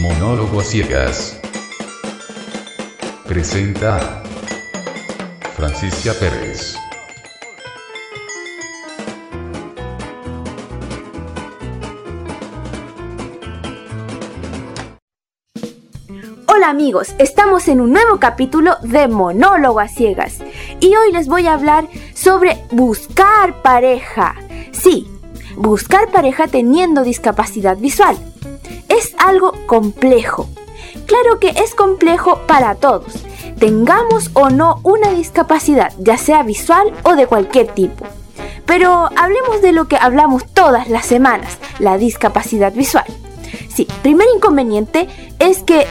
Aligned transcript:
Monólogo 0.00 0.60
a 0.60 0.64
ciegas. 0.64 1.38
Presenta 3.28 4.22
Francisca 5.54 6.14
Pérez. 6.18 6.74
Hola 16.46 16.70
amigos, 16.70 17.14
estamos 17.18 17.68
en 17.68 17.82
un 17.82 17.92
nuevo 17.92 18.18
capítulo 18.18 18.76
de 18.80 19.06
Monólogo 19.06 19.80
a 19.80 19.88
Ciegas 19.88 20.38
y 20.80 20.96
hoy 20.96 21.12
les 21.12 21.28
voy 21.28 21.46
a 21.46 21.52
hablar 21.52 21.86
sobre 22.14 22.56
buscar 22.70 23.60
pareja. 23.60 24.34
Sí, 24.72 25.06
buscar 25.56 26.10
pareja 26.10 26.48
teniendo 26.48 27.02
discapacidad 27.02 27.76
visual. 27.76 28.16
Es 28.90 29.14
algo 29.18 29.54
complejo. 29.66 30.46
Claro 31.06 31.40
que 31.40 31.48
es 31.48 31.74
complejo 31.74 32.40
para 32.46 32.74
todos, 32.74 33.14
tengamos 33.58 34.30
o 34.34 34.50
no 34.50 34.80
una 34.82 35.10
discapacidad, 35.10 35.92
ya 35.98 36.16
sea 36.18 36.42
visual 36.42 36.92
o 37.04 37.16
de 37.16 37.26
cualquier 37.26 37.68
tipo. 37.68 38.04
Pero 38.66 39.08
hablemos 39.16 39.62
de 39.62 39.72
lo 39.72 39.88
que 39.88 39.96
hablamos 39.96 40.44
todas 40.52 40.88
las 40.88 41.06
semanas, 41.06 41.58
la 41.78 41.98
discapacidad 41.98 42.72
visual. 42.72 43.06
Sí, 43.68 43.88
primer 44.02 44.28
inconveniente 44.34 45.08
es 45.38 45.62
que 45.62 45.86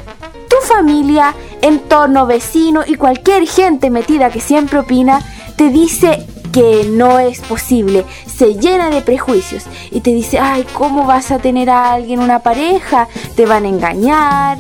tu 0.50 0.56
familia, 0.66 1.34
entorno, 1.62 2.26
vecino 2.26 2.84
y 2.86 2.96
cualquier 2.96 3.48
gente 3.48 3.90
metida 3.90 4.30
que 4.30 4.42
siempre 4.42 4.80
opina 4.80 5.22
te 5.56 5.70
dice 5.70 6.26
que 6.52 6.86
no 6.90 7.20
es 7.20 7.42
posible, 7.42 8.06
se 8.26 8.56
llena 8.56 8.90
de 8.90 9.02
prejuicios 9.02 9.66
y 9.92 10.02
te 10.02 10.12
dice, 10.12 10.40
ay, 10.40 10.66
¿cómo 10.74 11.06
vas 11.06 11.32
a 11.32 11.40
tener 11.40 11.70
a 11.70 11.94
alguien 11.94 12.20
una 12.20 12.40
pareja? 12.40 13.08
Te 13.36 13.46
van 13.46 13.66
a 13.66 13.70
engañar 13.70 14.58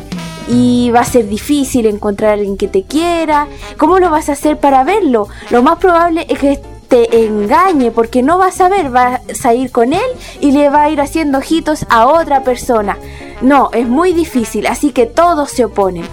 y 0.47 0.91
va 0.91 1.01
a 1.01 1.05
ser 1.05 1.27
difícil 1.27 1.85
encontrar 1.85 2.31
a 2.31 2.33
alguien 2.33 2.57
que 2.57 2.67
te 2.67 2.83
quiera. 2.83 3.47
¿Cómo 3.77 3.99
lo 3.99 4.09
vas 4.09 4.29
a 4.29 4.33
hacer 4.33 4.59
para 4.59 4.83
verlo? 4.83 5.27
Lo 5.51 5.63
más 5.63 5.77
probable 5.77 6.25
es 6.29 6.39
que 6.39 6.59
te 6.87 7.25
engañe 7.25 7.91
porque 7.91 8.23
no 8.23 8.39
vas 8.39 8.59
a 8.61 8.67
ver, 8.67 8.89
vas 8.89 9.21
a 9.43 9.53
ir 9.53 9.71
con 9.71 9.93
él 9.93 10.09
y 10.41 10.51
le 10.51 10.69
va 10.69 10.83
a 10.83 10.89
ir 10.89 10.99
haciendo 10.99 11.37
ojitos 11.37 11.85
a 11.89 12.07
otra 12.07 12.43
persona. 12.43 12.97
No, 13.41 13.69
es 13.73 13.87
muy 13.87 14.11
difícil, 14.11 14.65
así 14.67 14.91
que 14.91 15.05
todos 15.05 15.51
se 15.51 15.65
oponen. 15.65 16.05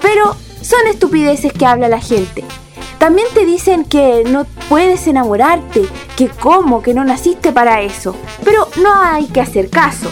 Pero 0.00 0.36
son 0.62 0.86
estupideces 0.88 1.52
que 1.52 1.66
habla 1.66 1.88
la 1.88 2.00
gente. 2.00 2.44
También 3.00 3.26
te 3.34 3.46
dicen 3.46 3.84
que 3.84 4.22
no 4.24 4.44
puedes 4.68 5.08
enamorarte, 5.08 5.82
que 6.16 6.28
cómo, 6.28 6.82
que 6.82 6.94
no 6.94 7.02
naciste 7.02 7.50
para 7.50 7.80
eso. 7.80 8.14
Pero 8.44 8.68
no 8.80 8.94
hay 8.94 9.26
que 9.26 9.40
hacer 9.40 9.70
caso, 9.70 10.08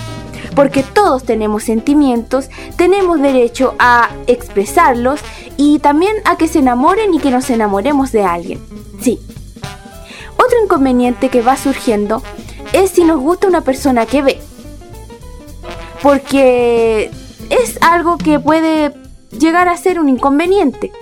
porque 0.56 0.82
todos 0.82 1.22
tenemos 1.22 1.62
sentimientos, 1.62 2.48
tenemos 2.76 3.20
derecho 3.20 3.74
a 3.78 4.08
expresarlos 4.26 5.20
y 5.56 5.78
también 5.78 6.16
a 6.24 6.36
que 6.36 6.48
se 6.48 6.60
enamoren 6.60 7.14
y 7.14 7.20
que 7.20 7.30
nos 7.30 7.50
enamoremos 7.50 8.10
de 8.10 8.24
alguien. 8.24 8.58
Sí. 9.00 9.20
Otro 10.36 10.64
inconveniente 10.64 11.28
que 11.28 11.42
va 11.42 11.56
surgiendo 11.56 12.22
es 12.72 12.90
si 12.90 13.04
nos 13.04 13.20
gusta 13.20 13.46
una 13.46 13.60
persona 13.60 14.06
que 14.06 14.22
ve 14.22 14.40
porque 16.02 17.10
es 17.50 17.78
algo 17.80 18.18
que 18.18 18.38
puede 18.38 18.94
llegar 19.30 19.68
a 19.68 19.76
ser 19.76 20.00
un 20.00 20.08
inconveniente. 20.08 20.92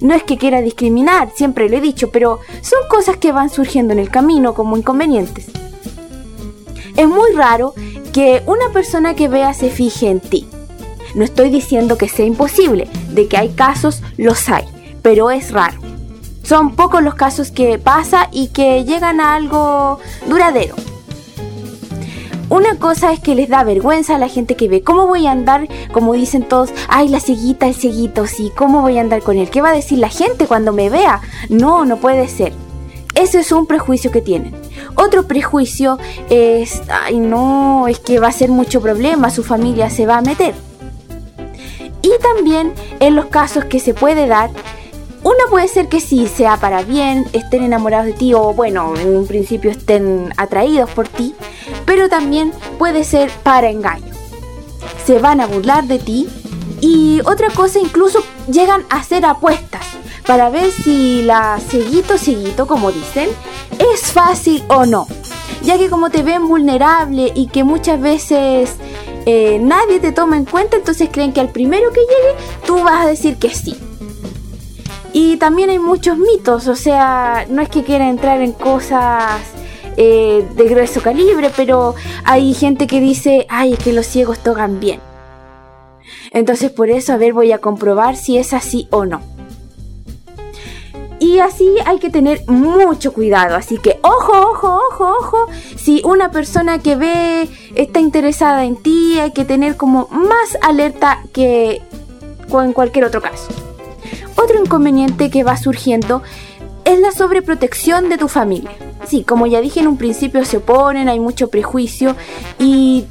No 0.00 0.14
es 0.14 0.22
que 0.22 0.38
quiera 0.38 0.62
discriminar, 0.62 1.30
siempre 1.34 1.68
lo 1.68 1.76
he 1.76 1.80
dicho, 1.80 2.10
pero 2.10 2.40
son 2.62 2.80
cosas 2.88 3.16
que 3.16 3.32
van 3.32 3.50
surgiendo 3.50 3.92
en 3.92 3.98
el 3.98 4.10
camino 4.10 4.54
como 4.54 4.76
inconvenientes. 4.76 5.46
Es 6.96 7.08
muy 7.08 7.32
raro 7.34 7.74
que 8.12 8.42
una 8.46 8.68
persona 8.72 9.14
que 9.14 9.28
vea 9.28 9.54
se 9.54 9.70
fije 9.70 10.08
en 10.10 10.20
ti. 10.20 10.46
No 11.14 11.24
estoy 11.24 11.50
diciendo 11.50 11.98
que 11.98 12.08
sea 12.08 12.26
imposible, 12.26 12.88
de 13.10 13.28
que 13.28 13.36
hay 13.36 13.50
casos, 13.50 14.02
los 14.16 14.48
hay, 14.48 14.64
pero 15.02 15.30
es 15.30 15.50
raro. 15.50 15.78
Son 16.42 16.74
pocos 16.74 17.02
los 17.02 17.14
casos 17.14 17.50
que 17.50 17.78
pasa 17.78 18.28
y 18.32 18.48
que 18.48 18.84
llegan 18.84 19.20
a 19.20 19.34
algo 19.34 20.00
duradero. 20.26 20.74
Una 22.52 22.76
cosa 22.76 23.14
es 23.14 23.20
que 23.20 23.34
les 23.34 23.48
da 23.48 23.64
vergüenza 23.64 24.16
a 24.16 24.18
la 24.18 24.28
gente 24.28 24.56
que 24.56 24.68
ve. 24.68 24.82
¿Cómo 24.82 25.06
voy 25.06 25.26
a 25.26 25.30
andar, 25.30 25.68
como 25.90 26.12
dicen 26.12 26.42
todos, 26.42 26.68
ay, 26.86 27.08
la 27.08 27.18
cieguita, 27.18 27.66
el 27.66 27.74
cieguito, 27.74 28.26
sí, 28.26 28.52
¿cómo 28.54 28.82
voy 28.82 28.98
a 28.98 29.00
andar 29.00 29.22
con 29.22 29.38
él? 29.38 29.48
¿Qué 29.48 29.62
va 29.62 29.70
a 29.70 29.74
decir 29.74 29.96
la 29.96 30.10
gente 30.10 30.46
cuando 30.46 30.74
me 30.74 30.90
vea? 30.90 31.22
No, 31.48 31.86
no 31.86 31.96
puede 31.96 32.28
ser. 32.28 32.52
Ese 33.14 33.40
es 33.40 33.52
un 33.52 33.66
prejuicio 33.66 34.10
que 34.10 34.20
tienen. 34.20 34.54
Otro 34.96 35.26
prejuicio 35.26 35.96
es, 36.28 36.82
ay, 36.90 37.20
no, 37.20 37.88
es 37.88 38.00
que 38.00 38.20
va 38.20 38.28
a 38.28 38.32
ser 38.32 38.50
mucho 38.50 38.82
problema, 38.82 39.30
su 39.30 39.42
familia 39.42 39.88
se 39.88 40.04
va 40.04 40.18
a 40.18 40.20
meter. 40.20 40.54
Y 42.02 42.10
también 42.20 42.74
en 43.00 43.16
los 43.16 43.26
casos 43.26 43.64
que 43.64 43.80
se 43.80 43.94
puede 43.94 44.26
dar, 44.26 44.50
uno 45.22 45.38
puede 45.48 45.68
ser 45.68 45.88
que 45.88 46.00
sí 46.00 46.26
sea 46.26 46.58
para 46.58 46.82
bien, 46.82 47.24
estén 47.32 47.62
enamorados 47.62 48.08
de 48.08 48.12
ti 48.12 48.34
o 48.34 48.52
bueno, 48.52 48.92
en 49.00 49.16
un 49.16 49.26
principio 49.26 49.70
estén 49.70 50.34
atraídos 50.36 50.90
por 50.90 51.08
ti, 51.08 51.34
pero 51.92 52.08
también 52.08 52.54
puede 52.78 53.04
ser 53.04 53.30
para 53.42 53.68
engaño. 53.68 54.14
Se 55.04 55.18
van 55.18 55.42
a 55.42 55.46
burlar 55.46 55.84
de 55.84 55.98
ti 55.98 56.26
y 56.80 57.20
otra 57.26 57.50
cosa 57.50 57.80
incluso 57.80 58.24
llegan 58.50 58.86
a 58.88 58.96
hacer 58.96 59.26
apuestas 59.26 59.84
para 60.26 60.48
ver 60.48 60.70
si 60.70 61.20
la 61.20 61.60
seguito 61.60 62.16
seguito 62.16 62.66
como 62.66 62.92
dicen 62.92 63.28
es 63.78 64.10
fácil 64.10 64.64
o 64.68 64.86
no. 64.86 65.06
Ya 65.64 65.76
que 65.76 65.90
como 65.90 66.08
te 66.08 66.22
ven 66.22 66.48
vulnerable 66.48 67.30
y 67.34 67.48
que 67.48 67.62
muchas 67.62 68.00
veces 68.00 68.76
eh, 69.26 69.58
nadie 69.60 70.00
te 70.00 70.12
toma 70.12 70.38
en 70.38 70.46
cuenta, 70.46 70.78
entonces 70.78 71.10
creen 71.12 71.34
que 71.34 71.42
al 71.42 71.50
primero 71.50 71.90
que 71.90 72.00
llegue 72.00 72.42
tú 72.64 72.82
vas 72.82 73.04
a 73.04 73.06
decir 73.06 73.36
que 73.36 73.50
sí. 73.50 73.76
Y 75.12 75.36
también 75.36 75.68
hay 75.68 75.78
muchos 75.78 76.16
mitos, 76.16 76.68
o 76.68 76.74
sea, 76.74 77.44
no 77.50 77.60
es 77.60 77.68
que 77.68 77.84
quiera 77.84 78.08
entrar 78.08 78.40
en 78.40 78.52
cosas 78.52 79.42
eh, 79.96 80.46
de 80.56 80.64
grueso 80.64 81.00
calibre, 81.00 81.50
pero 81.56 81.94
hay 82.24 82.54
gente 82.54 82.86
que 82.86 83.00
dice, 83.00 83.46
ay, 83.48 83.74
es 83.74 83.78
que 83.78 83.92
los 83.92 84.06
ciegos 84.06 84.38
tocan 84.38 84.80
bien. 84.80 85.00
Entonces 86.30 86.70
por 86.70 86.90
eso, 86.90 87.12
a 87.12 87.16
ver, 87.16 87.32
voy 87.32 87.52
a 87.52 87.58
comprobar 87.58 88.16
si 88.16 88.38
es 88.38 88.52
así 88.52 88.88
o 88.90 89.04
no. 89.04 89.20
Y 91.22 91.38
así 91.38 91.76
hay 91.86 92.00
que 92.00 92.10
tener 92.10 92.42
mucho 92.48 93.12
cuidado. 93.12 93.54
Así 93.54 93.78
que 93.78 94.00
ojo, 94.02 94.32
ojo, 94.32 94.80
ojo, 94.90 95.14
ojo. 95.20 95.46
Si 95.76 96.02
una 96.04 96.32
persona 96.32 96.80
que 96.80 96.96
ve 96.96 97.48
está 97.76 98.00
interesada 98.00 98.64
en 98.64 98.74
ti, 98.76 99.20
hay 99.20 99.30
que 99.30 99.44
tener 99.44 99.76
como 99.76 100.08
más 100.08 100.58
alerta 100.62 101.22
que 101.32 101.80
en 102.60 102.72
cualquier 102.72 103.04
otro 103.04 103.22
caso. 103.22 103.48
Otro 104.36 104.60
inconveniente 104.60 105.30
que 105.30 105.44
va 105.44 105.56
surgiendo 105.56 106.22
es 106.84 106.98
la 107.00 107.12
sobreprotección 107.12 108.08
de 108.08 108.18
tu 108.18 108.28
familia. 108.28 108.70
Sí, 109.06 109.24
como 109.24 109.46
ya 109.46 109.60
dije 109.60 109.80
en 109.80 109.88
un 109.88 109.96
principio, 109.96 110.44
se 110.44 110.58
oponen, 110.58 111.08
hay 111.08 111.20
mucho 111.20 111.48
prejuicio 111.48 112.16
y 112.58 113.06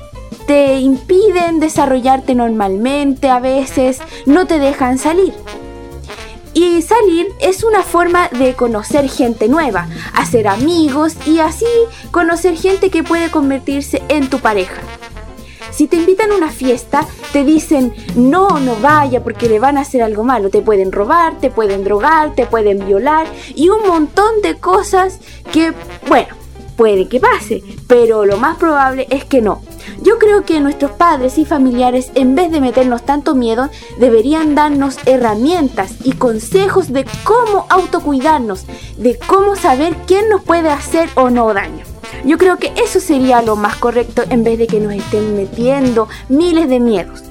te 0.47 0.79
impiden 0.79 1.59
desarrollarte 1.59 2.35
normalmente, 2.35 3.29
a 3.29 3.39
veces 3.39 3.99
no 4.25 4.47
te 4.47 4.59
dejan 4.59 4.97
salir. 4.97 5.33
Y 6.53 6.81
salir 6.81 7.27
es 7.39 7.63
una 7.63 7.81
forma 7.81 8.27
de 8.27 8.53
conocer 8.55 9.09
gente 9.09 9.47
nueva, 9.47 9.87
hacer 10.13 10.47
amigos 10.47 11.15
y 11.25 11.39
así 11.39 11.65
conocer 12.11 12.57
gente 12.57 12.89
que 12.89 13.03
puede 13.03 13.31
convertirse 13.31 14.03
en 14.09 14.29
tu 14.29 14.39
pareja. 14.39 14.81
Si 15.71 15.87
te 15.87 15.97
invitan 15.97 16.31
a 16.31 16.35
una 16.35 16.51
fiesta, 16.51 17.05
te 17.31 17.43
dicen, 17.43 17.93
no, 18.15 18.59
no 18.59 18.75
vaya 18.75 19.23
porque 19.23 19.47
le 19.47 19.59
van 19.59 19.77
a 19.77 19.81
hacer 19.81 20.01
algo 20.03 20.23
malo. 20.23 20.49
Te 20.49 20.61
pueden 20.61 20.91
robar, 20.91 21.39
te 21.39 21.49
pueden 21.49 21.83
drogar, 21.83 22.35
te 22.35 22.45
pueden 22.45 22.85
violar 22.85 23.27
y 23.55 23.69
un 23.69 23.87
montón 23.87 24.41
de 24.41 24.57
cosas 24.57 25.19
que, 25.51 25.73
bueno, 26.07 26.35
puede 26.75 27.07
que 27.07 27.19
pase, 27.19 27.63
pero 27.87 28.25
lo 28.25 28.37
más 28.37 28.57
probable 28.57 29.07
es 29.09 29.25
que 29.25 29.41
no. 29.41 29.61
Yo 30.01 30.17
creo 30.17 30.45
que 30.45 30.59
nuestros 30.59 30.91
padres 30.91 31.37
y 31.37 31.45
familiares, 31.45 32.11
en 32.15 32.33
vez 32.35 32.51
de 32.51 32.59
meternos 32.59 33.03
tanto 33.03 33.35
miedo, 33.35 33.69
deberían 33.99 34.55
darnos 34.55 34.97
herramientas 35.05 35.93
y 36.03 36.13
consejos 36.13 36.91
de 36.91 37.05
cómo 37.23 37.67
autocuidarnos, 37.69 38.65
de 38.97 39.17
cómo 39.27 39.55
saber 39.55 39.95
quién 40.07 40.27
nos 40.29 40.41
puede 40.43 40.69
hacer 40.69 41.09
o 41.15 41.29
no 41.29 41.53
daño. 41.53 41.90
Yo 42.25 42.37
creo 42.37 42.57
que 42.57 42.71
eso 42.75 42.99
sería 42.99 43.41
lo 43.41 43.55
más 43.55 43.77
correcto 43.77 44.23
en 44.29 44.43
vez 44.43 44.57
de 44.59 44.67
que 44.67 44.79
nos 44.79 44.93
estén 44.93 45.35
metiendo 45.35 46.07
miles 46.29 46.69
de 46.69 46.79
miedos. 46.79 47.23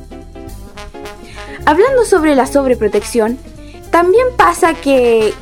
Hablando 1.64 2.04
sobre 2.04 2.34
la 2.34 2.46
sobreprotección, 2.46 3.38
también 3.90 4.26
pasa 4.36 4.74
que... 4.74 5.34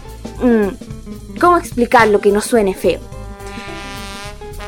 Mm, 0.43 0.69
¿Cómo 1.41 1.57
explicarlo 1.57 2.21
que 2.21 2.33
no 2.33 2.41
suene 2.41 2.75
feo? 2.75 2.99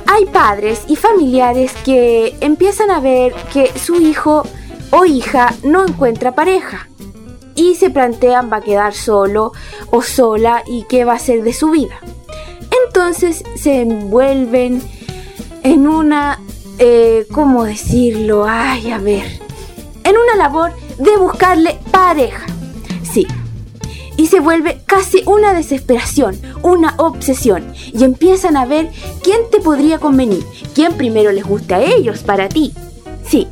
Hay 0.06 0.26
padres 0.26 0.84
y 0.86 0.96
familiares 0.96 1.72
que 1.84 2.36
empiezan 2.40 2.90
a 2.90 3.00
ver 3.00 3.34
que 3.52 3.76
su 3.78 3.96
hijo 3.96 4.44
o 4.90 5.04
hija 5.04 5.52
no 5.64 5.84
encuentra 5.84 6.32
pareja 6.32 6.88
y 7.54 7.74
se 7.74 7.90
plantean 7.90 8.50
va 8.52 8.58
a 8.58 8.60
quedar 8.60 8.94
solo 8.94 9.52
o 9.90 10.02
sola 10.02 10.62
y 10.66 10.84
qué 10.84 11.04
va 11.04 11.14
a 11.14 11.18
ser 11.18 11.42
de 11.42 11.52
su 11.52 11.70
vida. 11.70 12.00
Entonces 13.00 13.43
se 13.55 13.81
envuelven 13.81 14.82
en 15.62 15.88
una, 15.88 16.38
eh, 16.79 17.26
¿cómo 17.32 17.64
decirlo? 17.64 18.44
Ay, 18.47 18.91
a 18.91 18.99
ver, 18.99 19.25
en 20.05 20.17
una 20.19 20.37
labor 20.37 20.73
de 20.99 21.17
buscarle 21.17 21.79
pareja. 21.91 22.44
Sí. 23.02 23.26
Y 24.19 24.26
se 24.26 24.41
vuelve 24.41 24.82
casi 24.85 25.23
una 25.25 25.55
desesperación, 25.55 26.38
una 26.62 26.94
obsesión. 26.99 27.73
Y 27.75 28.05
empiezan 28.05 28.58
a 28.58 28.67
ver 28.67 28.91
quién 29.23 29.41
te 29.50 29.61
podría 29.61 29.99
convenir, 29.99 30.44
quién 30.75 30.93
primero 30.93 31.32
les 31.32 31.44
gusta 31.44 31.76
a 31.76 31.82
ellos, 31.82 32.19
para 32.23 32.50
ti. 32.50 32.75
Sí. 33.26 33.49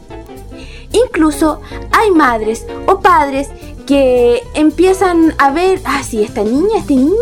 Incluso 0.93 1.62
hay 1.91 2.11
madres 2.11 2.67
o 2.87 3.00
padres 3.00 3.49
que 3.87 4.43
empiezan 4.53 5.35
a 5.39 5.50
ver, 5.50 5.81
ah, 5.87 6.03
sí, 6.03 6.23
esta 6.23 6.45
niña, 6.45 6.81
este 6.81 6.97
niño 6.97 7.15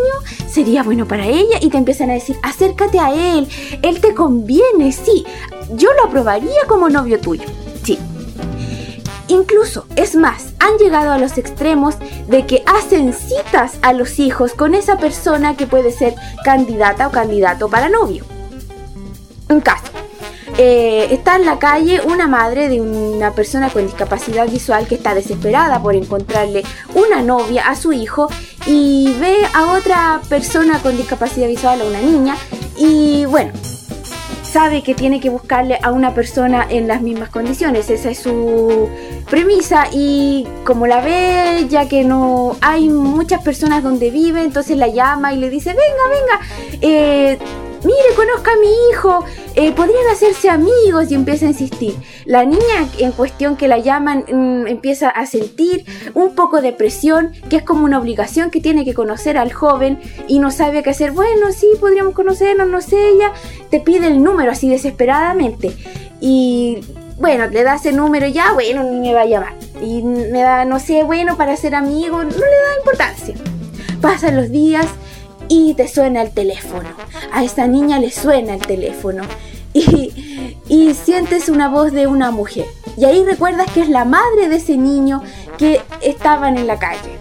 sería 0.57 0.81
bueno 0.81 1.07
para 1.07 1.27
ella 1.27 1.59
y 1.61 1.69
te 1.69 1.77
empiezan 1.77 2.09
a 2.09 2.13
decir, 2.13 2.35
acércate 2.41 2.99
a 2.99 3.13
él, 3.13 3.47
él 3.83 4.01
te 4.01 4.15
conviene, 4.15 4.91
sí, 4.91 5.23
yo 5.75 5.89
lo 5.93 6.05
aprobaría 6.05 6.65
como 6.67 6.89
novio 6.89 7.19
tuyo, 7.19 7.43
sí. 7.83 7.99
Incluso, 9.27 9.85
es 9.95 10.15
más, 10.15 10.53
han 10.57 10.79
llegado 10.79 11.11
a 11.11 11.19
los 11.19 11.37
extremos 11.37 11.93
de 12.27 12.47
que 12.47 12.63
hacen 12.65 13.13
citas 13.13 13.77
a 13.83 13.93
los 13.93 14.17
hijos 14.17 14.53
con 14.53 14.73
esa 14.73 14.97
persona 14.97 15.55
que 15.55 15.67
puede 15.67 15.91
ser 15.91 16.15
candidata 16.43 17.05
o 17.05 17.11
candidato 17.11 17.69
para 17.69 17.89
novio. 17.89 18.25
Un 19.49 19.61
caso. 19.61 19.91
Eh, 20.57 21.09
está 21.11 21.35
en 21.35 21.45
la 21.45 21.59
calle 21.59 22.01
una 22.01 22.25
madre 22.25 22.67
de 22.67 22.81
una 22.81 23.31
persona 23.33 23.69
con 23.69 23.85
discapacidad 23.85 24.49
visual 24.49 24.87
que 24.87 24.95
está 24.95 25.13
desesperada 25.13 25.83
por 25.83 25.93
encontrarle 25.93 26.63
una 26.95 27.21
novia 27.21 27.67
a 27.67 27.75
su 27.75 27.93
hijo 27.93 28.27
y 28.67 29.13
ve 29.19 29.35
a 29.53 29.67
otra 29.67 30.21
persona 30.29 30.79
con 30.81 30.97
discapacidad 30.97 31.47
visual, 31.47 31.81
a 31.81 31.85
una 31.85 32.01
niña, 32.01 32.35
y 32.77 33.25
bueno, 33.25 33.53
sabe 34.43 34.81
que 34.81 34.95
tiene 34.95 35.19
que 35.19 35.29
buscarle 35.29 35.77
a 35.83 35.91
una 35.91 36.13
persona 36.13 36.65
en 36.69 36.87
las 36.87 37.01
mismas 37.01 37.29
condiciones. 37.29 37.89
Esa 37.89 38.09
es 38.09 38.19
su 38.19 38.89
premisa 39.29 39.87
y 39.91 40.47
como 40.63 40.87
la 40.87 41.01
ve, 41.01 41.67
ya 41.69 41.87
que 41.87 42.03
no 42.03 42.55
hay 42.61 42.89
muchas 42.89 43.43
personas 43.43 43.83
donde 43.83 44.09
vive, 44.09 44.41
entonces 44.43 44.77
la 44.77 44.87
llama 44.87 45.33
y 45.33 45.37
le 45.37 45.49
dice, 45.49 45.69
venga, 45.69 46.03
venga, 46.09 46.79
eh, 46.81 47.37
conozca 48.17 48.51
a 48.51 48.55
mi 48.55 48.67
hijo, 48.89 49.23
eh, 49.53 49.71
podrían 49.73 50.07
hacerse 50.11 50.49
amigos 50.49 51.11
y 51.11 51.13
empieza 51.13 51.45
a 51.45 51.49
insistir. 51.49 51.95
La 52.25 52.45
niña 52.45 52.89
en 52.97 53.11
cuestión 53.11 53.55
que 53.55 53.67
la 53.67 53.77
llaman 53.77 54.25
mm, 54.27 54.65
empieza 54.65 55.09
a 55.09 55.27
sentir 55.27 55.85
un 56.15 56.33
poco 56.33 56.59
de 56.59 56.73
presión, 56.73 57.31
que 57.47 57.57
es 57.57 57.63
como 57.63 57.85
una 57.85 57.99
obligación 57.99 58.49
que 58.49 58.59
tiene 58.59 58.85
que 58.85 58.95
conocer 58.95 59.37
al 59.37 59.53
joven 59.53 59.99
y 60.27 60.39
no 60.39 60.49
sabe 60.49 60.81
qué 60.81 60.89
hacer. 60.89 61.11
Bueno, 61.11 61.51
sí, 61.51 61.67
podríamos 61.79 62.15
conocernos, 62.15 62.67
no 62.67 62.81
sé, 62.81 62.97
ella 63.09 63.33
te 63.69 63.79
pide 63.79 64.07
el 64.07 64.23
número 64.23 64.51
así 64.51 64.67
desesperadamente. 64.67 65.77
Y 66.19 66.79
bueno, 67.19 67.45
le 67.45 67.63
da 67.63 67.75
ese 67.75 67.91
número 67.91 68.25
ya, 68.27 68.51
bueno, 68.53 68.81
ni 68.83 68.99
me 68.99 69.13
va 69.13 69.21
a 69.21 69.25
llamar. 69.25 69.53
Y 69.79 70.01
me 70.01 70.41
da, 70.41 70.65
no 70.65 70.79
sé, 70.79 71.03
bueno, 71.03 71.37
para 71.37 71.55
ser 71.55 71.75
amigo, 71.75 72.23
no 72.23 72.31
le 72.31 72.37
da 72.39 72.77
importancia. 72.79 73.35
Pasan 74.01 74.35
los 74.35 74.49
días 74.49 74.87
y 75.47 75.73
te 75.73 75.87
suena 75.87 76.21
el 76.21 76.31
teléfono. 76.31 76.89
A 77.31 77.43
esta 77.43 77.67
niña 77.67 77.99
le 77.99 78.11
suena 78.11 78.53
el 78.53 78.61
teléfono 78.61 79.23
y, 79.73 80.55
y 80.67 80.93
sientes 80.93 81.49
una 81.49 81.69
voz 81.69 81.91
de 81.91 82.07
una 82.07 82.31
mujer. 82.31 82.65
Y 82.97 83.05
ahí 83.05 83.23
recuerdas 83.23 83.69
que 83.71 83.81
es 83.81 83.89
la 83.89 84.05
madre 84.05 84.49
de 84.49 84.55
ese 84.55 84.77
niño 84.77 85.21
que 85.57 85.81
estaban 86.01 86.57
en 86.57 86.67
la 86.67 86.79
calle. 86.79 87.17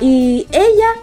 Y 0.00 0.46
ella 0.52 0.94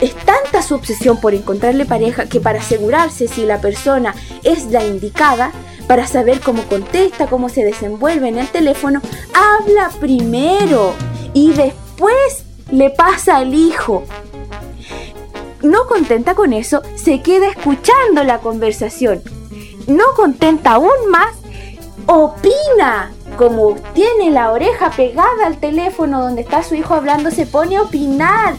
es 0.00 0.14
tanta 0.14 0.62
su 0.62 0.74
obsesión 0.74 1.18
por 1.20 1.34
encontrarle 1.34 1.86
pareja 1.86 2.26
que 2.26 2.40
para 2.40 2.60
asegurarse 2.60 3.28
si 3.28 3.46
la 3.46 3.60
persona 3.60 4.14
es 4.42 4.66
la 4.66 4.84
indicada, 4.84 5.52
para 5.86 6.06
saber 6.06 6.40
cómo 6.40 6.64
contesta, 6.64 7.28
cómo 7.28 7.48
se 7.48 7.64
desenvuelve 7.64 8.28
en 8.28 8.38
el 8.38 8.48
teléfono, 8.48 9.00
habla 9.32 9.90
primero 10.00 10.94
y 11.32 11.52
después 11.52 12.44
le 12.70 12.90
pasa 12.90 13.36
al 13.36 13.54
hijo 13.54 14.04
no 15.62 15.86
contenta 15.86 16.34
con 16.34 16.52
eso, 16.52 16.82
se 16.94 17.22
queda 17.22 17.48
escuchando 17.48 18.24
la 18.24 18.38
conversación. 18.38 19.22
No 19.86 20.04
contenta 20.16 20.72
aún 20.72 21.10
más, 21.10 21.34
opina. 22.06 23.12
Como 23.36 23.74
tiene 23.92 24.30
la 24.30 24.50
oreja 24.50 24.90
pegada 24.90 25.46
al 25.46 25.58
teléfono 25.58 26.22
donde 26.22 26.40
está 26.40 26.62
su 26.62 26.74
hijo 26.74 26.94
hablando, 26.94 27.30
se 27.30 27.46
pone 27.46 27.76
a 27.76 27.82
opinar. 27.82 28.54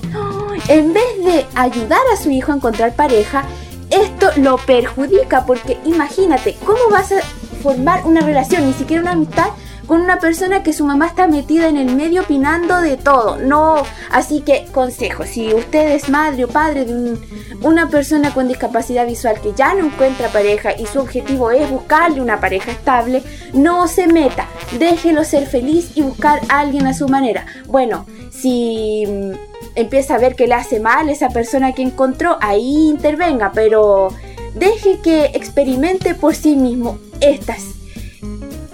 En 0.67 0.93
vez 0.93 1.23
de 1.23 1.45
ayudar 1.55 2.01
a 2.13 2.21
su 2.21 2.29
hijo 2.29 2.51
a 2.51 2.55
encontrar 2.55 2.93
pareja, 2.93 3.45
esto 3.89 4.29
lo 4.35 4.57
perjudica 4.57 5.45
porque 5.45 5.79
imagínate, 5.85 6.57
¿cómo 6.65 6.79
vas 6.91 7.11
a 7.11 7.21
formar 7.63 8.05
una 8.05 8.21
relación, 8.21 8.67
ni 8.67 8.73
siquiera 8.73 9.01
una 9.01 9.13
amistad, 9.13 9.47
con 9.87 10.01
una 10.01 10.19
persona 10.19 10.63
que 10.63 10.73
su 10.73 10.85
mamá 10.85 11.07
está 11.07 11.27
metida 11.27 11.67
en 11.67 11.77
el 11.77 11.95
medio 11.95 12.21
opinando 12.21 12.81
de 12.81 12.97
todo. 12.97 13.37
No, 13.37 13.83
así 14.11 14.41
que 14.41 14.65
consejo, 14.71 15.23
si 15.25 15.53
usted 15.53 15.95
es 15.95 16.09
madre 16.09 16.45
o 16.45 16.47
padre 16.47 16.85
de 16.85 17.17
una 17.61 17.89
persona 17.89 18.33
con 18.33 18.47
discapacidad 18.47 19.07
visual 19.07 19.39
que 19.41 19.53
ya 19.53 19.73
no 19.73 19.85
encuentra 19.85 20.27
pareja 20.29 20.73
y 20.77 20.85
su 20.85 20.99
objetivo 20.99 21.51
es 21.51 21.69
buscarle 21.69 22.21
una 22.21 22.39
pareja 22.39 22.71
estable, 22.71 23.23
no 23.53 23.87
se 23.87 24.07
meta, 24.07 24.47
déjelo 24.77 25.23
ser 25.23 25.47
feliz 25.47 25.91
y 25.95 26.01
buscar 26.01 26.41
a 26.49 26.59
alguien 26.59 26.85
a 26.85 26.93
su 26.93 27.07
manera. 27.07 27.45
Bueno, 27.67 28.05
si 28.29 29.05
mm, 29.07 29.31
empieza 29.75 30.15
a 30.15 30.19
ver 30.19 30.35
que 30.35 30.47
le 30.47 30.55
hace 30.55 30.79
mal 30.79 31.09
esa 31.09 31.29
persona 31.29 31.71
que 31.71 31.81
encontró, 31.81 32.37
ahí 32.41 32.89
intervenga, 32.89 33.51
pero 33.53 34.09
deje 34.53 34.99
que 34.99 35.25
experimente 35.33 36.13
por 36.13 36.35
sí 36.35 36.55
mismo 36.55 36.99
estas 37.21 37.63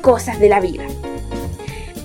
cosas 0.01 0.39
de 0.39 0.49
la 0.49 0.59
vida. 0.59 0.83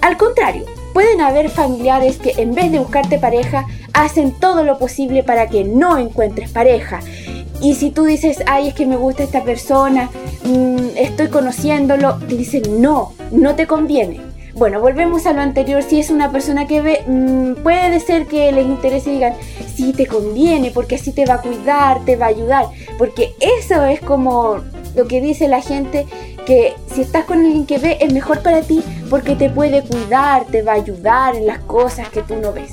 Al 0.00 0.16
contrario, 0.16 0.64
pueden 0.92 1.20
haber 1.20 1.50
familiares 1.50 2.18
que 2.18 2.34
en 2.38 2.54
vez 2.54 2.72
de 2.72 2.78
buscarte 2.78 3.18
pareja, 3.18 3.66
hacen 3.92 4.32
todo 4.32 4.64
lo 4.64 4.78
posible 4.78 5.22
para 5.22 5.48
que 5.48 5.64
no 5.64 5.98
encuentres 5.98 6.50
pareja. 6.50 7.00
Y 7.60 7.74
si 7.74 7.90
tú 7.90 8.04
dices, 8.04 8.38
ay, 8.46 8.68
es 8.68 8.74
que 8.74 8.86
me 8.86 8.96
gusta 8.96 9.24
esta 9.24 9.42
persona, 9.42 10.10
mm, 10.44 10.96
estoy 10.96 11.28
conociéndolo, 11.28 12.18
te 12.28 12.36
dicen, 12.36 12.80
no, 12.80 13.12
no 13.32 13.56
te 13.56 13.66
conviene. 13.66 14.20
Bueno, 14.54 14.80
volvemos 14.80 15.26
a 15.26 15.32
lo 15.32 15.40
anterior, 15.40 15.82
si 15.82 16.00
es 16.00 16.10
una 16.10 16.32
persona 16.32 16.66
que 16.66 16.80
ve, 16.80 17.02
mm, 17.06 17.62
puede 17.62 18.00
ser 18.00 18.26
que 18.26 18.50
les 18.52 18.66
interese 18.66 19.10
y 19.10 19.14
digan, 19.14 19.34
sí 19.74 19.92
te 19.92 20.06
conviene, 20.06 20.70
porque 20.72 20.96
así 20.96 21.12
te 21.12 21.26
va 21.26 21.34
a 21.34 21.42
cuidar, 21.42 22.04
te 22.04 22.16
va 22.16 22.26
a 22.26 22.30
ayudar, 22.30 22.66
porque 22.96 23.34
eso 23.40 23.84
es 23.84 24.00
como 24.00 24.58
lo 24.96 25.06
que 25.06 25.20
dice 25.20 25.46
la 25.48 25.60
gente 25.60 26.06
que 26.48 26.74
si 26.94 27.02
estás 27.02 27.26
con 27.26 27.40
alguien 27.40 27.66
que 27.66 27.76
ve 27.76 27.98
es 28.00 28.10
mejor 28.10 28.40
para 28.40 28.62
ti 28.62 28.82
porque 29.10 29.36
te 29.36 29.50
puede 29.50 29.82
cuidar, 29.82 30.46
te 30.46 30.62
va 30.62 30.72
a 30.72 30.76
ayudar 30.76 31.36
en 31.36 31.46
las 31.46 31.58
cosas 31.58 32.08
que 32.08 32.22
tú 32.22 32.36
no 32.36 32.54
ves. 32.54 32.72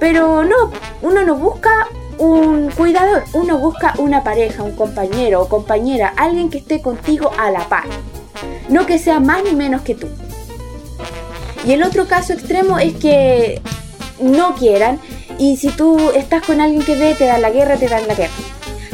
Pero 0.00 0.42
no, 0.42 0.72
uno 1.00 1.22
no 1.22 1.36
busca 1.36 1.86
un 2.18 2.72
cuidador, 2.72 3.22
uno 3.34 3.56
busca 3.58 3.94
una 3.98 4.24
pareja, 4.24 4.64
un 4.64 4.74
compañero 4.74 5.42
o 5.42 5.48
compañera, 5.48 6.12
alguien 6.16 6.50
que 6.50 6.58
esté 6.58 6.82
contigo 6.82 7.30
a 7.38 7.52
la 7.52 7.68
par, 7.68 7.84
no 8.68 8.84
que 8.84 8.98
sea 8.98 9.20
más 9.20 9.44
ni 9.44 9.54
menos 9.54 9.82
que 9.82 9.94
tú. 9.94 10.08
Y 11.64 11.74
el 11.74 11.84
otro 11.84 12.08
caso 12.08 12.32
extremo 12.32 12.80
es 12.80 12.94
que 12.94 13.62
no 14.20 14.56
quieran 14.56 14.98
y 15.38 15.56
si 15.56 15.68
tú 15.68 16.10
estás 16.16 16.42
con 16.42 16.60
alguien 16.60 16.82
que 16.82 16.96
ve, 16.96 17.14
te 17.14 17.26
dan 17.26 17.42
la 17.42 17.50
guerra, 17.50 17.76
te 17.76 17.86
dan 17.86 18.08
la 18.08 18.16
guerra. 18.16 18.34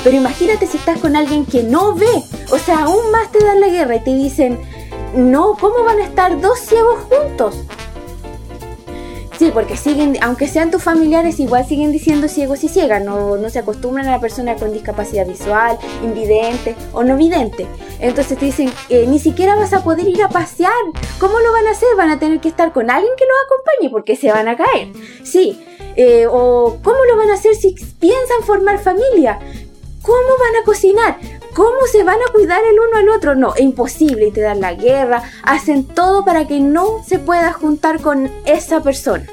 Pero 0.05 0.17
imagínate 0.17 0.67
si 0.67 0.77
estás 0.77 1.01
con 1.01 1.17
alguien 1.17 1.47
que 1.47 1.63
no 1.63 1.95
ve, 1.95 2.23
o 2.53 2.59
sea, 2.59 2.85
aún 2.85 3.11
más 3.11 3.33
te 3.33 3.43
dan 3.43 3.61
la 3.61 3.69
guerra 3.69 3.97
y 3.97 4.05
te 4.05 4.15
dicen, 4.15 4.61
no, 5.17 5.57
¿cómo 5.59 5.83
van 5.83 5.99
a 5.99 6.05
estar 6.05 6.41
dos 6.41 6.59
ciegos 6.59 6.99
juntos? 7.09 7.57
Sí, 9.39 9.51
porque 9.53 9.77
siguen, 9.77 10.17
aunque 10.23 10.47
sean 10.47 10.71
tus 10.71 10.83
familiares, 10.83 11.41
igual 11.41 11.67
siguen 11.67 11.91
diciendo 11.91 12.29
ciegos 12.29 12.63
y 12.63 12.69
ciegas, 12.69 13.03
no, 13.03 13.37
no 13.37 13.51
se 13.51 13.59
acostumbran 13.59 14.07
a 14.07 14.13
la 14.13 14.21
persona 14.21 14.55
con 14.55 14.73
discapacidad 14.73 15.27
visual, 15.27 15.77
invidente 16.05 16.77
o 16.93 17.03
no 17.03 17.17
vidente. 17.17 17.67
Entonces 17.99 18.39
te 18.39 18.45
dicen, 18.45 18.73
eh, 18.91 19.07
ni 19.09 19.19
siquiera 19.19 19.57
vas 19.57 19.73
a 19.73 19.83
poder 19.83 20.07
ir 20.07 20.23
a 20.23 20.29
pasear. 20.29 20.73
¿Cómo 21.19 21.41
lo 21.41 21.53
van 21.53 21.67
a 21.67 21.73
hacer? 21.73 21.89
Van 21.97 22.11
a 22.11 22.19
tener 22.19 22.41
que 22.41 22.49
estar 22.49 22.73
con 22.73 22.91
alguien 22.91 23.13
que 23.17 23.25
los 23.25 23.37
acompañe 23.47 23.91
porque 23.91 24.15
se 24.15 24.31
van 24.31 24.47
a 24.47 24.57
caer. 24.57 24.93
Sí, 25.25 25.61
eh, 25.97 26.27
o 26.29 26.79
¿cómo 26.83 27.05
lo 27.05 27.17
van 27.17 27.31
a 27.31 27.35
hacer 27.35 27.55
si 27.57 27.75
piensan 27.99 28.43
formar 28.45 28.79
familia? 28.79 29.39
¿Cómo 30.05 30.37
van 30.39 30.61
a 30.61 30.65
cocinar? 30.67 31.19
¿Cómo 31.55 31.87
se 31.91 32.03
van 32.05 32.19
a 32.19 32.31
cuidar 32.31 32.61
el 32.63 32.79
uno 32.79 32.99
al 32.99 33.09
otro? 33.09 33.35
No, 33.35 33.55
es 33.55 33.63
imposible 33.63 34.27
y 34.27 34.33
te 34.33 34.43
dan 34.43 34.61
la 34.61 34.75
guerra, 34.75 35.23
hacen 35.43 35.87
todo 35.87 36.27
para 36.27 36.47
que 36.47 36.61
no 36.61 37.03
se 37.07 37.19
pueda 37.19 37.55
juntar 37.55 38.03
con 38.03 38.31
esa 38.45 38.83
persona. 38.83 39.25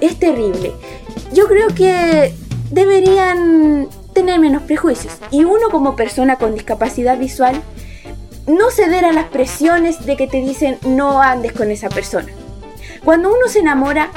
Es 0.00 0.20
terrible. 0.20 0.72
Yo 1.32 1.48
creo 1.48 1.66
que 1.74 2.32
deberían 2.70 3.88
tener 4.12 4.38
menos 4.38 4.62
prejuicios 4.62 5.14
y 5.32 5.42
uno 5.42 5.68
como 5.68 5.96
persona 5.96 6.36
con 6.36 6.54
discapacidad 6.54 7.18
visual 7.18 7.60
no 8.46 8.70
ceder 8.70 9.04
a 9.04 9.12
las 9.12 9.26
presiones 9.30 10.06
de 10.06 10.16
que 10.16 10.28
te 10.28 10.36
dicen 10.36 10.78
no 10.86 11.20
andes 11.20 11.52
con 11.52 11.72
esa 11.72 11.88
persona. 11.88 12.28
Cuando 13.04 13.30
uno 13.30 13.48
se 13.48 13.58
enamora, 13.58 14.10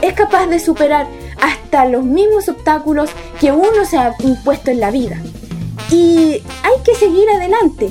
es 0.00 0.14
capaz 0.14 0.46
de 0.46 0.58
superar 0.58 1.06
hasta 1.40 1.84
los 1.86 2.04
mismos 2.04 2.48
obstáculos 2.48 3.10
que 3.40 3.52
uno 3.52 3.84
se 3.84 3.98
ha 3.98 4.14
impuesto 4.20 4.70
en 4.70 4.80
la 4.80 4.90
vida. 4.90 5.20
Y 5.90 6.42
hay 6.62 6.82
que 6.84 6.94
seguir 6.94 7.28
adelante. 7.30 7.90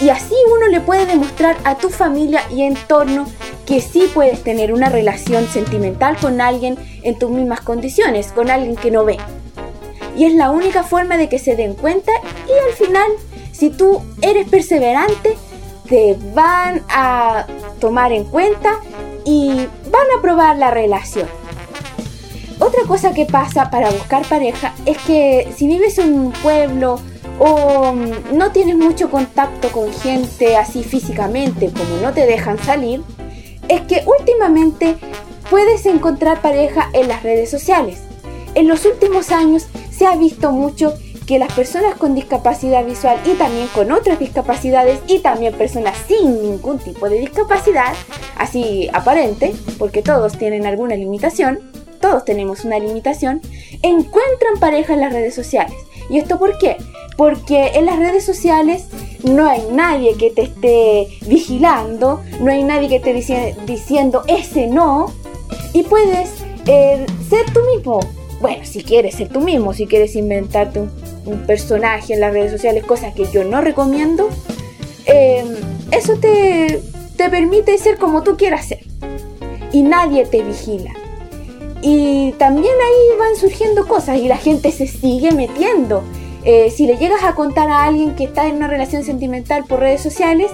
Y 0.00 0.10
así 0.10 0.34
uno 0.54 0.68
le 0.68 0.80
puede 0.80 1.06
demostrar 1.06 1.56
a 1.64 1.76
tu 1.76 1.88
familia 1.88 2.42
y 2.50 2.62
entorno 2.62 3.26
que 3.64 3.80
sí 3.80 4.08
puedes 4.12 4.42
tener 4.42 4.72
una 4.72 4.88
relación 4.88 5.46
sentimental 5.48 6.16
con 6.16 6.40
alguien 6.40 6.76
en 7.02 7.18
tus 7.18 7.30
mismas 7.30 7.60
condiciones, 7.60 8.32
con 8.32 8.50
alguien 8.50 8.76
que 8.76 8.90
no 8.90 9.04
ve. 9.04 9.18
Y 10.16 10.24
es 10.24 10.34
la 10.34 10.50
única 10.50 10.82
forma 10.82 11.16
de 11.16 11.28
que 11.28 11.38
se 11.38 11.56
den 11.56 11.74
cuenta 11.74 12.12
y 12.46 12.68
al 12.68 12.74
final, 12.74 13.10
si 13.52 13.70
tú 13.70 14.02
eres 14.22 14.48
perseverante, 14.48 15.36
te 15.88 16.16
van 16.34 16.82
a 16.88 17.46
tomar 17.80 18.12
en 18.12 18.24
cuenta 18.24 18.78
y 19.24 19.66
van 19.90 20.06
a 20.16 20.22
probar 20.22 20.56
la 20.56 20.70
relación. 20.70 21.28
Otra 22.66 22.82
cosa 22.88 23.14
que 23.14 23.26
pasa 23.26 23.70
para 23.70 23.92
buscar 23.92 24.26
pareja 24.26 24.74
es 24.86 24.98
que 24.98 25.52
si 25.56 25.68
vives 25.68 25.98
en 25.98 26.12
un 26.14 26.32
pueblo 26.32 26.98
o 27.38 27.94
no 28.32 28.50
tienes 28.50 28.76
mucho 28.76 29.08
contacto 29.08 29.68
con 29.70 29.92
gente 29.92 30.56
así 30.56 30.82
físicamente, 30.82 31.70
como 31.70 32.00
no 32.02 32.12
te 32.12 32.26
dejan 32.26 32.58
salir, 32.58 33.04
es 33.68 33.82
que 33.82 34.02
últimamente 34.18 34.96
puedes 35.48 35.86
encontrar 35.86 36.42
pareja 36.42 36.90
en 36.92 37.06
las 37.06 37.22
redes 37.22 37.52
sociales. 37.52 38.00
En 38.56 38.66
los 38.66 38.84
últimos 38.84 39.30
años 39.30 39.68
se 39.92 40.08
ha 40.08 40.16
visto 40.16 40.50
mucho 40.50 40.92
que 41.24 41.38
las 41.38 41.52
personas 41.52 41.94
con 41.94 42.16
discapacidad 42.16 42.84
visual 42.84 43.20
y 43.26 43.34
también 43.34 43.68
con 43.68 43.92
otras 43.92 44.18
discapacidades 44.18 44.98
y 45.06 45.20
también 45.20 45.54
personas 45.54 45.96
sin 46.08 46.42
ningún 46.42 46.80
tipo 46.80 47.08
de 47.08 47.20
discapacidad, 47.20 47.94
así 48.36 48.88
aparente, 48.92 49.54
porque 49.78 50.02
todos 50.02 50.36
tienen 50.36 50.66
alguna 50.66 50.96
limitación, 50.96 51.60
todos 51.96 52.24
tenemos 52.24 52.64
una 52.64 52.78
limitación, 52.78 53.40
encuentran 53.82 54.58
pareja 54.60 54.94
en 54.94 55.00
las 55.00 55.12
redes 55.12 55.34
sociales. 55.34 55.74
¿Y 56.08 56.18
esto 56.18 56.38
por 56.38 56.58
qué? 56.58 56.76
Porque 57.16 57.72
en 57.74 57.86
las 57.86 57.98
redes 57.98 58.24
sociales 58.24 58.86
no 59.24 59.48
hay 59.48 59.62
nadie 59.72 60.16
que 60.16 60.30
te 60.30 60.42
esté 60.42 61.08
vigilando, 61.26 62.22
no 62.40 62.50
hay 62.50 62.62
nadie 62.62 62.88
que 62.88 63.00
te 63.00 63.16
esté 63.16 63.56
diciendo 63.66 64.22
ese 64.28 64.66
no, 64.66 65.12
y 65.72 65.82
puedes 65.82 66.30
eh, 66.66 67.06
ser 67.28 67.46
tú 67.52 67.60
mismo. 67.74 68.00
Bueno, 68.40 68.64
si 68.64 68.82
quieres 68.82 69.14
ser 69.14 69.28
tú 69.28 69.40
mismo, 69.40 69.72
si 69.72 69.86
quieres 69.86 70.14
inventarte 70.14 70.80
un, 70.80 70.90
personaje 71.46 72.14
en 72.14 72.20
las 72.20 72.32
redes 72.32 72.52
sociales, 72.52 72.84
cosa 72.84 73.12
que 73.12 73.26
yo 73.32 73.42
no 73.42 73.60
recomiendo, 73.60 74.28
em, 75.06 75.56
eso 75.90 76.16
te, 76.18 76.80
te 77.16 77.28
permite 77.30 77.76
ser 77.78 77.98
como 77.98 78.22
tú 78.22 78.36
quieras 78.36 78.66
ser. 78.66 78.84
Y 79.72 79.82
nadie 79.82 80.24
te 80.26 80.42
vigila. 80.42 80.92
Y 81.82 82.32
también 82.32 82.74
ahí 82.74 83.18
van 83.18 83.36
surgiendo 83.36 83.86
cosas 83.86 84.18
y 84.18 84.28
la 84.28 84.36
gente 84.36 84.72
se 84.72 84.86
sigue 84.86 85.32
metiendo. 85.32 86.02
Eh, 86.44 86.70
si 86.70 86.86
le 86.86 86.96
llegas 86.96 87.24
a 87.24 87.34
contar 87.34 87.68
a 87.70 87.84
alguien 87.84 88.14
que 88.14 88.24
está 88.24 88.46
en 88.46 88.56
una 88.56 88.68
relación 88.68 89.02
sentimental 89.02 89.64
por 89.64 89.80
redes 89.80 90.00
sociales, 90.00 90.50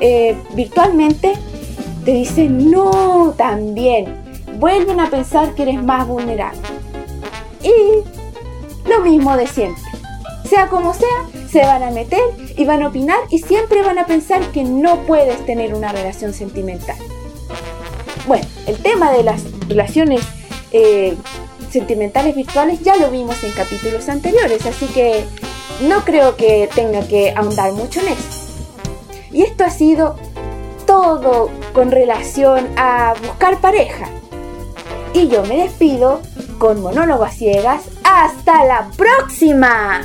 eh, 0.00 0.36
virtualmente, 0.54 1.34
te 2.04 2.12
dicen 2.12 2.70
no 2.70 3.34
también. 3.36 4.22
Vuelven 4.58 5.00
a 5.00 5.10
pensar 5.10 5.54
que 5.54 5.62
eres 5.62 5.82
más 5.82 6.06
vulnerable. 6.06 6.60
Y 7.62 8.88
lo 8.88 9.00
mismo 9.00 9.36
de 9.36 9.46
siempre. 9.46 9.82
Sea 10.48 10.68
como 10.68 10.92
sea, 10.94 11.08
se 11.50 11.60
van 11.60 11.82
a 11.82 11.90
meter 11.90 12.20
y 12.56 12.64
van 12.64 12.82
a 12.82 12.88
opinar 12.88 13.18
y 13.30 13.38
siempre 13.38 13.82
van 13.82 13.98
a 13.98 14.06
pensar 14.06 14.42
que 14.52 14.64
no 14.64 14.98
puedes 15.06 15.44
tener 15.46 15.74
una 15.74 15.92
relación 15.92 16.32
sentimental. 16.32 16.96
Bueno, 18.26 18.46
el 18.66 18.76
tema 18.78 19.12
de 19.12 19.22
las 19.22 19.42
relaciones 19.68 20.22
eh, 20.72 21.16
sentimentales 21.70 22.34
virtuales 22.34 22.80
ya 22.80 22.96
lo 22.96 23.10
vimos 23.10 23.42
en 23.44 23.52
capítulos 23.52 24.08
anteriores, 24.08 24.64
así 24.66 24.86
que 24.86 25.24
no 25.88 26.04
creo 26.04 26.36
que 26.36 26.68
tenga 26.74 27.06
que 27.06 27.32
ahondar 27.36 27.72
mucho 27.72 28.00
en 28.00 28.08
eso. 28.08 28.42
Y 29.32 29.42
esto 29.42 29.64
ha 29.64 29.70
sido 29.70 30.16
todo 30.86 31.50
con 31.72 31.90
relación 31.90 32.68
a 32.76 33.14
buscar 33.26 33.60
pareja. 33.60 34.08
Y 35.14 35.28
yo 35.28 35.42
me 35.44 35.58
despido 35.64 36.20
con 36.58 36.80
monólogo 36.80 37.24
a 37.24 37.30
ciegas. 37.30 37.82
¡Hasta 38.04 38.64
la 38.64 38.90
próxima! 38.96 40.02